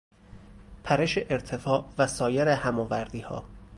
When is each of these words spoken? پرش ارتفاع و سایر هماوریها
پرش 0.83 1.17
ارتفاع 1.17 1.85
و 1.97 2.07
سایر 2.07 2.47
هماوریها 2.47 3.45